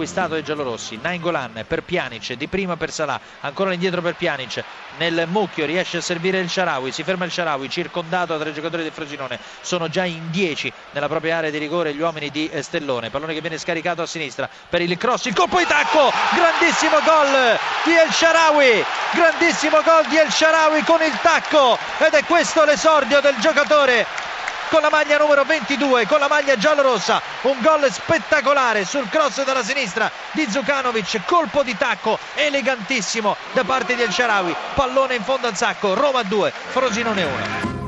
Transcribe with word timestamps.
acquistato 0.00 0.32
dai 0.32 0.42
giallorossi. 0.42 0.98
Nainggolan 1.00 1.64
per 1.68 1.82
Pjanic, 1.82 2.32
di 2.32 2.48
prima 2.48 2.76
per 2.76 2.90
Salah, 2.90 3.20
ancora 3.40 3.74
indietro 3.74 4.00
per 4.00 4.14
Pjanic. 4.14 4.64
Nel 4.96 5.26
mucchio 5.28 5.66
riesce 5.66 5.98
a 5.98 6.00
servire 6.00 6.38
il 6.38 6.48
Sharawi, 6.48 6.90
si 6.90 7.02
ferma 7.02 7.26
il 7.26 7.30
Sharawi, 7.30 7.68
circondato 7.68 8.36
da 8.36 8.42
tre 8.42 8.54
giocatori 8.54 8.82
del 8.82 8.92
Frosinone. 8.92 9.38
Sono 9.60 9.88
già 9.88 10.06
in 10.06 10.30
10 10.30 10.72
nella 10.92 11.08
propria 11.08 11.36
area 11.36 11.50
di 11.50 11.58
rigore 11.58 11.94
gli 11.94 12.00
uomini 12.00 12.30
di 12.30 12.50
Stellone. 12.60 13.10
Pallone 13.10 13.34
che 13.34 13.40
viene 13.42 13.58
scaricato 13.58 14.00
a 14.00 14.06
sinistra 14.06 14.48
per 14.68 14.80
il 14.80 14.96
cross, 14.96 15.26
il 15.26 15.34
colpo 15.34 15.58
di 15.58 15.66
tacco, 15.66 16.10
grandissimo 16.34 16.98
gol 17.04 17.58
di 17.84 17.92
El 17.92 18.10
Sharawi, 18.10 18.84
grandissimo 19.12 19.82
gol 19.82 20.06
di 20.08 20.16
El 20.16 20.30
Sharawi 20.30 20.82
con 20.82 21.02
il 21.02 21.18
tacco 21.20 21.78
ed 21.98 22.14
è 22.14 22.24
questo 22.24 22.64
l'esordio 22.64 23.20
del 23.20 23.36
giocatore 23.38 24.28
con 24.70 24.80
la 24.80 24.88
maglia 24.88 25.18
numero 25.18 25.44
22, 25.44 26.06
con 26.06 26.20
la 26.20 26.28
maglia 26.28 26.56
giallorossa, 26.56 27.20
un 27.42 27.58
gol 27.60 27.90
spettacolare 27.90 28.84
sul 28.84 29.08
cross 29.08 29.42
dalla 29.44 29.64
sinistra 29.64 30.10
di 30.30 30.46
Zukanovic, 30.48 31.24
colpo 31.26 31.64
di 31.64 31.76
tacco 31.76 32.18
elegantissimo 32.34 33.36
da 33.52 33.64
parte 33.64 33.96
di 33.96 34.02
El 34.02 34.12
Sharawi, 34.12 34.54
pallone 34.74 35.16
in 35.16 35.24
fondo 35.24 35.48
al 35.48 35.56
sacco, 35.56 35.94
Roma 35.94 36.22
2, 36.22 36.52
Frosinone 36.70 37.24
1. 37.24 37.79